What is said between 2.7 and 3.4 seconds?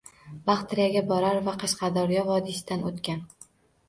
oʻtgan.